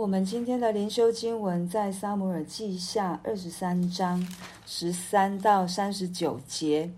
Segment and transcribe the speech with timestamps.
[0.00, 4.26] 我们今天的灵修经文在撒母耳记下二十三章
[4.66, 6.90] 十三到三十九节。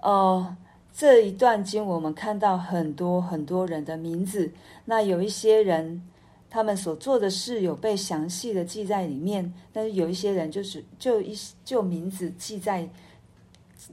[0.00, 0.56] 呃，
[0.94, 4.52] 这一段经我们看到很多很多人的名字。
[4.84, 6.00] 那有一些人，
[6.48, 12.88] 他们所做的事有被详细的记在里面，但是有一些人就是就一就名字记在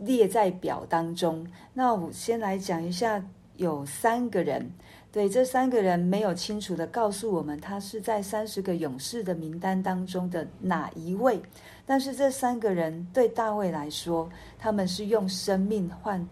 [0.01, 1.47] 列在表当中。
[1.73, 3.25] 那我先来讲一下，
[3.61, 4.69] 有三个人。
[5.11, 11.41] 对，这三个人没有清楚地告诉我们，他是在三十个勇士的名单当中的哪一位。
[11.85, 16.25] 但是这三个人对大卫来说，他们是用生命换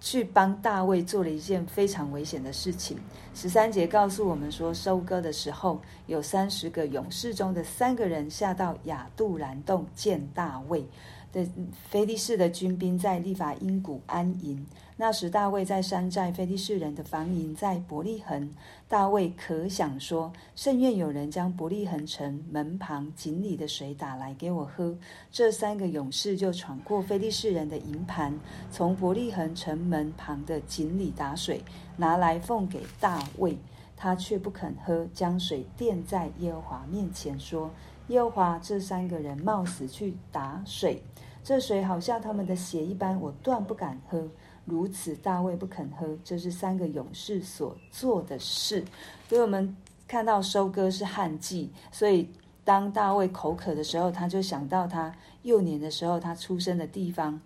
[0.00, 2.98] 去帮大卫做了一件非常危险的事情。
[3.34, 10.84] 十三节告诉我们说，收割的时候，有三十个勇士中的三个人下到亚杜兰洞见大卫。
[11.32, 11.46] 的
[11.88, 14.66] 非利士的军兵在利法因谷安营。
[15.00, 18.50] 那时大卫在山寨，非利士人的防营在伯利恒。
[18.86, 24.94] 大卫可想说：甚愿有人将伯利恒城门旁井里的水打来给我喝。
[25.32, 28.38] 这三个勇士就闯过非利士人的营盘，
[28.70, 31.64] 从伯利恒城门旁的井里打水，
[31.96, 33.56] 拿来奉给大卫。
[33.96, 37.70] 他却不肯喝，将水奠在耶和华面前，说。
[38.08, 41.02] 耶和华，这三个人冒死去打水，
[41.42, 44.28] 这水好像他们的血一般，我断不敢喝。
[44.64, 48.84] 如此，大卫不肯喝，这是三个勇士所做的事。
[49.28, 52.28] 所以我们看到收割是旱季，所以
[52.64, 57.40] 当大卫口渴的时候，他就想到他幼年的时候，他出生的地方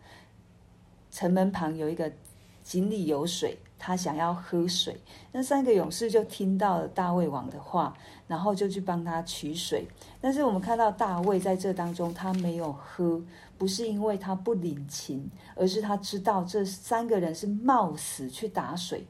[1.10, 2.12] 城门旁有一个
[2.62, 3.58] 井里有水。
[3.86, 4.98] 他想要喝水，
[5.30, 7.94] 那三个勇士就听到了大卫王的话，
[8.26, 9.86] 然后就去帮他取水。
[10.22, 13.22] 但是我们看到大卫在这当中，他没有喝，
[13.58, 19.04] 不是因为他不领情，而是他知道这三个人是冒死去打水，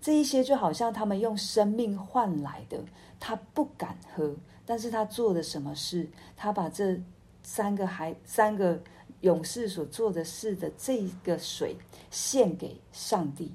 [0.00, 2.78] 这一些就好像他们用生命换来的，
[3.18, 4.32] 他不敢喝。
[4.64, 6.08] 但是他做了什么事？
[6.36, 6.96] 他把这
[7.42, 8.80] 三个孩三个
[9.22, 11.74] 勇士所做的事的这个水
[12.12, 13.52] 献给上帝。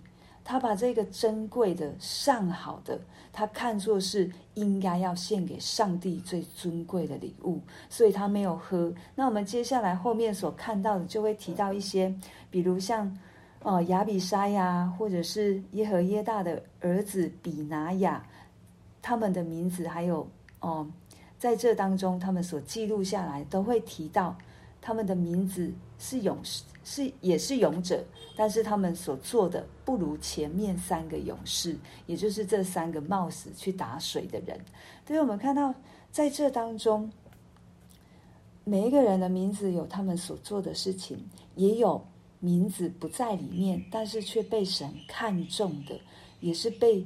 [0.49, 2.97] 他把这个珍贵的、上好的，
[3.33, 7.59] 他看作是应该要献给上帝最尊贵的礼物，
[7.89, 8.93] 所以他没有喝。
[9.13, 12.15] 那我们接下来后面所看到的，就会提到一些，
[12.49, 13.13] 比如像，
[13.61, 18.25] 哦亚比沙呀，或者是耶和耶大的儿子比拿雅，
[19.01, 20.25] 他们的名字，还有
[20.61, 20.87] 哦，
[21.37, 24.33] 在这当中，他们所记录下来，都会提到
[24.87, 26.63] 他们的名字是勇士。
[26.81, 28.01] 是也是勇者，
[28.37, 31.75] 但是他们所做的不如前面三个勇士，
[32.05, 34.57] 也就是这三个冒死去打水的人。
[35.05, 35.75] 所以我们看到
[36.09, 37.11] 在这当中，
[38.63, 41.21] 每一个人的名字有他们所做的事情，
[41.55, 42.01] 也有
[42.39, 45.99] 名字不在里面，但是却被神看重的，
[46.39, 47.05] 也是被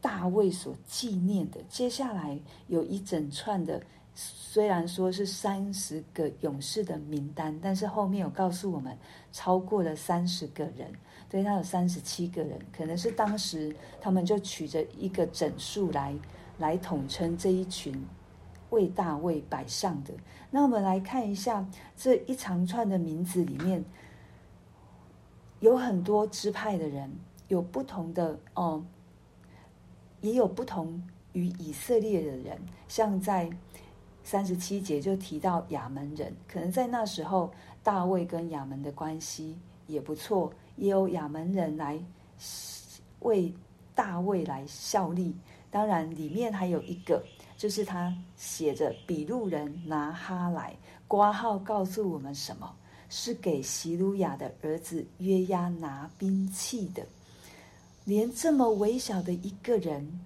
[0.00, 1.60] 大卫所纪念的。
[1.68, 3.80] 接下来有一整串的。
[4.14, 8.94] 虽然说是三十个勇士的名单，但是后面有告诉我们
[9.32, 10.92] 超过了三十个人，
[11.30, 16.14] 对，他有三十七个人，可能是当时他们就取着一个整数来
[16.58, 18.04] 来统称这一群
[18.68, 20.12] 为大卫摆上的。
[20.50, 23.82] 那我们来看一下这一长串的名字里面，
[25.60, 27.10] 有很多支派的人，
[27.48, 28.84] 有不同的哦，
[30.20, 31.02] 也有不同
[31.32, 33.50] 于以色列的人，像在。
[34.24, 37.52] 三十七节就提到亚门人，可能在那时候
[37.82, 41.98] 大卫跟亚门的关系也不错，也有亚门人来
[43.20, 43.52] 为
[43.94, 45.34] 大卫来效力。
[45.70, 47.24] 当然，里面还有一个，
[47.56, 50.76] 就是他写着比录人拿哈来
[51.08, 52.70] 挂号，告诉我们什么？
[53.08, 57.04] 是给希鲁亚的儿子约押拿兵器的。
[58.04, 60.20] 连这么微小的一个人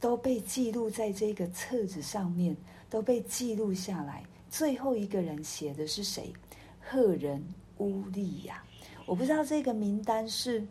[0.00, 2.56] 都被记录在这个册子上面。
[2.90, 4.24] 都被记录下来。
[4.50, 6.32] 最后一个人写的是谁？
[6.80, 7.40] 赫人
[7.78, 8.64] 乌利亚。
[9.06, 10.66] 我不知道这个名单是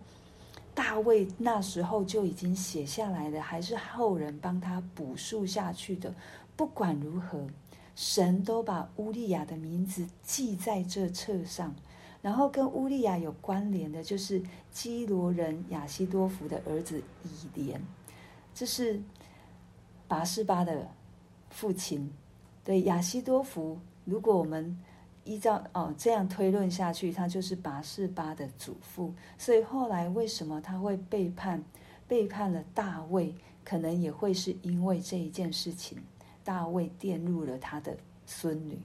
[0.76, 6.14] 大卫那时候就已经写下来的，还是后人帮他补述下去的。
[6.58, 7.48] 不管如何，
[7.96, 11.74] 神都把乌利亚的名字记在这册上。
[12.22, 14.44] 然后跟乌利亚有关联的，就是
[14.74, 17.82] 基罗人亚西多弗的儿子以连，
[18.54, 19.02] 这是
[20.10, 20.86] 拔示巴的。
[21.52, 22.08] 父亲
[22.64, 24.78] 对亚希多弗，如果我们
[25.24, 29.12] 依照哦这样推论下去，他就是拔示巴的祖父。
[29.36, 31.64] 所以后来为什么他会背叛，
[32.08, 33.34] 背叛了大卫，
[33.66, 35.98] 可能也会是因为这一件事情。
[36.44, 37.98] 大卫玷辱了他的
[38.28, 38.80] 孙女，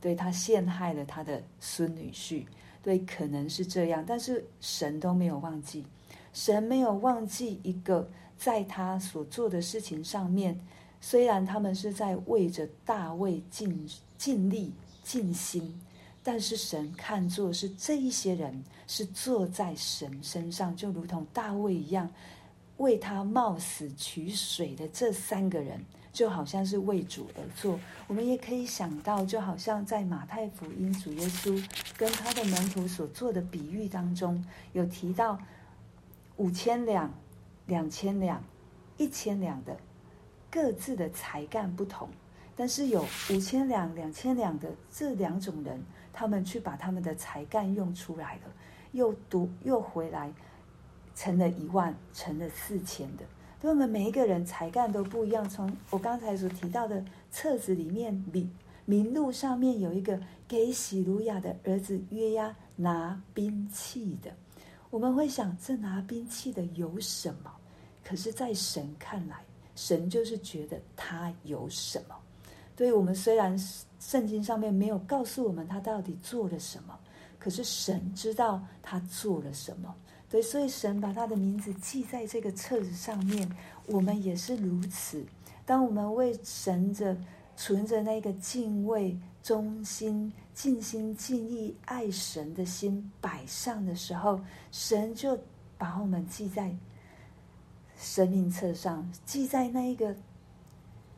[0.00, 2.44] 对，他陷害了他的孙女婿，
[2.82, 4.04] 对，可能是这样。
[4.04, 5.86] 但是神都没有忘记，
[6.32, 10.58] 神没有忘记一个在他所做的事情上面。
[11.00, 15.80] 虽然他们是在为着大卫尽尽力尽心，
[16.22, 22.08] 但是神看作是这一些人是坐在神身上，就如同大卫一样，
[22.76, 27.80] 为他冒死取水的这三个人，就好像是为主而做。
[28.06, 31.60] 我们也可以想到，就好像在马太福音，主耶稣
[31.96, 35.36] 跟他的门徒所做的比喻当中，有提到
[36.36, 37.12] 五千两、
[37.66, 38.42] 两千两、
[38.96, 39.76] 一千两的
[40.50, 42.08] 各自的才干不同，
[42.56, 45.82] 但是有五千两、两千两的这两种人，
[46.12, 48.42] 他们去把他们的才干用出来了，
[48.92, 50.32] 又读又回来。
[51.14, 53.24] 成了一万，成了四千的，
[53.60, 55.46] 对我们每一个人才干都不一样。
[55.46, 58.50] 从我刚才所提到的册子里面，名
[58.86, 60.18] 名录上面有一个
[60.48, 64.34] 给喜鲁雅的儿子约押拿兵器的，
[64.92, 67.50] 我们会想这拿兵器的有什么？
[68.04, 69.42] 可是，在神看来，
[69.74, 72.14] 神就是觉得他有什么。
[72.76, 73.58] 对我们虽然
[73.98, 76.94] 圣经上面没有告诉我们他到底做了什么，
[77.38, 79.94] 可是神知道他做了什么。
[80.28, 83.50] 对，所以神把他的名字记在这个册子上面，
[83.86, 85.24] 我们也是如此。
[85.64, 87.16] 当我们为神着
[87.56, 94.40] 存着那个敬畏、忠心、尽心尽意爱神的心摆上的时候，
[94.70, 95.38] 神就
[95.76, 96.74] 把我们记在
[97.96, 100.14] 生命册上，记在那一个。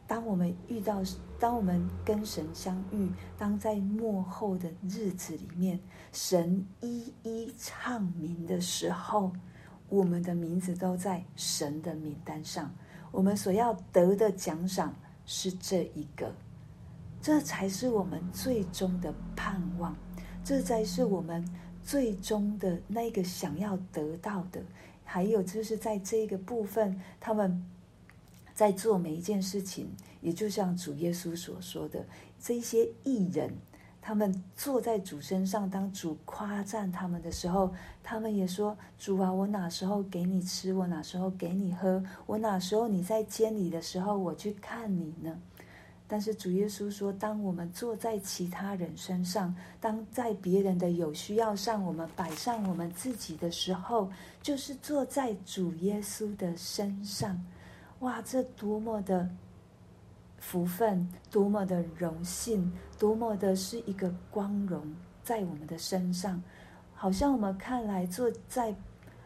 [0.06, 1.02] 当我们遇到，
[1.40, 5.80] 当我们跟神相遇，当在末后的日子里面，
[6.12, 9.32] 神一一唱名的时候，
[9.88, 12.70] 我们的名字都在神的名单上。
[13.10, 14.94] 我们所要得的奖赏
[15.24, 16.34] 是这一个，
[17.24, 19.96] 这才是我们最终的盼望，
[20.44, 21.42] 这才是我们
[21.82, 24.62] 最终的那个想要得到的。
[25.04, 27.64] 还有就是在这个部分，他们。
[28.52, 29.88] 在做每一件事情，
[30.20, 32.06] 也就像主耶稣所说的，
[32.38, 33.52] 这些艺人，
[34.00, 40.72] 他们坐在主身上，当主夸赞他们的时候，他们也说：“主啊，我哪时候给你吃？
[40.72, 42.00] 我哪时候给你喝？
[42.26, 45.36] 我哪时候你在监里的时候，我去看你呢？”
[46.06, 54.10] 但是主耶稣说：“当我们坐在其他人身上，当在别人的有需要上，我们摆上我们自己的时候，
[54.42, 57.42] 就是坐在主耶稣的身上。”
[58.00, 59.28] 哇，这多么的
[60.38, 66.42] 福分，多么的荣幸，多么的是一个光荣在我们的身上，
[66.94, 68.74] 好像我们看来做在，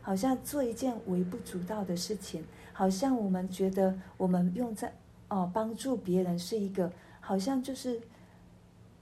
[0.00, 4.92] 好像做一件微不足道的事情，好像我们觉得我们用在
[5.28, 8.00] 哦帮助别人是一个，好像就是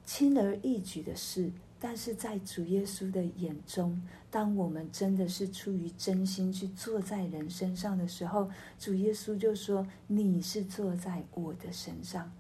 [0.05, 1.51] 轻而易举的事。
[1.79, 4.01] 但是在主耶稣的眼中，
[4.31, 12.33] 当我们真的是出于真心去坐在人身上的时候，主耶稣就说：“你是坐在我的身上，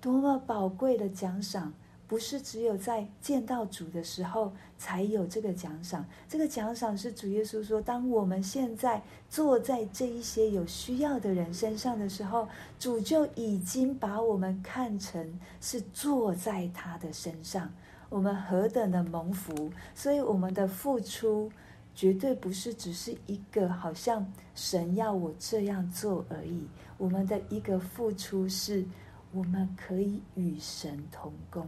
[0.00, 1.72] 多么宝贵的奖赏！
[2.10, 6.04] 不是只有在见到主的时候才有这个奖赏。
[6.28, 12.48] 这个奖赏是主耶稣说，当我们现在坐在这一些有需要的人身上的时候，
[12.80, 17.72] 主就已经把我们看成是坐在他的身上。”
[18.10, 21.48] 我们何等的蒙福，所以我们的付出
[21.94, 24.26] 绝对不是只是一个好像
[24.56, 26.66] 神要我这样做而已。
[26.98, 28.84] 我们的一个付出是，
[29.30, 31.64] 我们可以与神同工。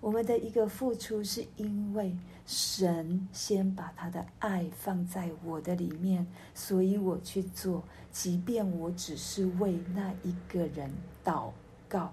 [0.00, 2.16] 我们的一个付出是因为
[2.46, 10.90] 神先把他的爱放在我的里面，所以我去做，即便我只是为那一个人
[11.22, 11.50] 祷
[11.88, 12.12] 告，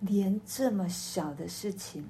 [0.00, 2.04] 连这么小的事情。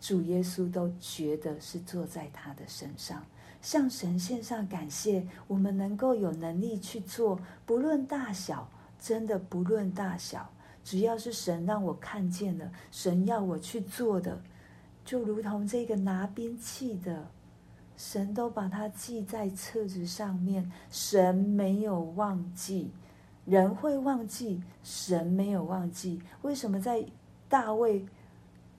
[0.00, 3.24] 主耶稣都觉得是坐在他的身上，
[3.62, 5.26] 向神献上感谢。
[5.46, 8.68] 我们能够有能力去做，不论大小，
[9.00, 10.50] 真的不论大小，
[10.84, 14.38] 只要是神让我看见的，神要我去做的，
[15.04, 17.26] 就如同这个拿兵器的，
[17.96, 20.70] 神都把它记在册子上面。
[20.90, 22.90] 神没有忘记，
[23.46, 26.20] 人会忘记，神没有忘记。
[26.42, 27.04] 为什么在
[27.48, 28.04] 大卫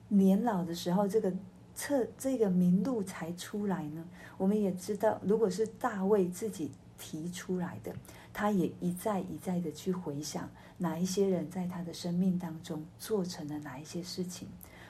[0.07, 1.33] 年老的时候，这个
[1.73, 4.05] 册这个名录才出来呢。
[4.37, 7.93] 我们也知道，如果是大卫自己提出来的，
[8.37, 14.49] 他也一再一再的去回想哪一些人在他的生命当中做成了哪一些事情。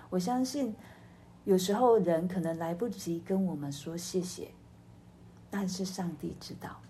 [0.10, 0.74] 我相信，
[1.44, 4.50] 有时候人可能来不及跟我们说谢谢，
[5.52, 6.82] 但是上帝知道，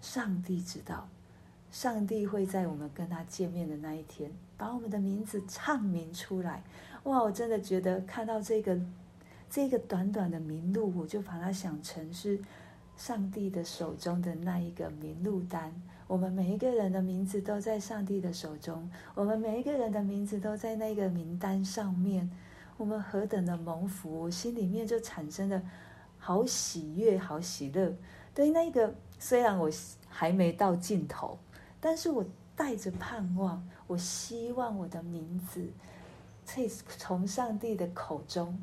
[0.00, 1.06] 上帝知道，
[1.70, 6.62] 上帝会在我们跟他见面的那一天，把我们的名字唱名出来。
[7.02, 7.22] 哇！
[7.22, 8.80] 我真的觉得看到这个
[9.50, 12.40] 这个短短的名录，我就把它想成是
[12.96, 15.72] 上帝的手中的那一个名录单。
[16.06, 22.30] 我们每一个人的名字都在上帝的手中，我们每一个人的名字都在那个名单上面。
[22.76, 25.62] 我们何等的蒙福，心里面就产生了
[26.18, 27.96] 好喜悦、好喜乐。
[28.34, 29.70] 对那个，虽然我
[30.08, 31.38] 还没到尽头，
[31.80, 32.24] 但是我
[32.56, 35.66] 带着盼望，我希望我的名字
[36.46, 38.58] 可以从上帝的口中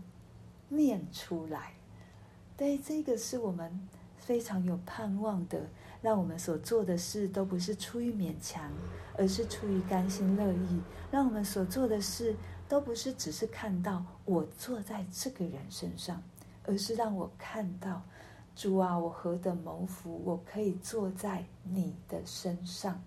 [0.68, 1.72] 念出来。
[2.58, 3.88] 对，这个是我们
[4.22, 5.60] 非常有盼望的。
[6.02, 8.72] 让我们所做的事都不是出于勉强，
[9.16, 10.82] 而是出于甘心乐意。
[11.12, 12.36] 让我们所做的事
[12.68, 16.24] 都不是只是看到我坐在这个人身上，
[16.66, 18.02] 而是让我看到
[18.56, 23.00] 主啊，我何等蒙福，我可以坐在你的身上，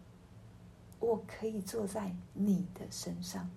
[1.00, 3.50] 我可以坐在你的身上。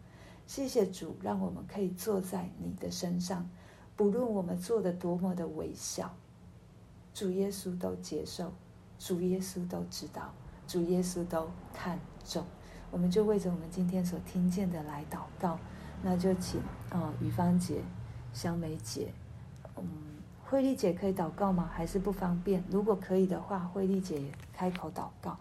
[0.47, 3.47] 谢谢主，让我们可以坐在你的身上，
[3.95, 6.11] 不论我们做的多么的微小，
[7.17, 8.53] 主耶稣都接受。
[8.99, 10.31] 主耶稣都知道，
[10.67, 12.45] 主耶稣都看重，
[12.91, 15.57] 我们就为着我们今天所听见的来祷告。
[16.03, 17.81] 那就请啊，雨芳姐、
[18.33, 19.11] 香梅姐，
[19.77, 19.83] 嗯，
[20.45, 21.67] 慧丽姐可以祷告吗？
[21.73, 22.63] 还是不方便？
[22.69, 25.35] 如果可以的话，慧丽姐也开口祷告。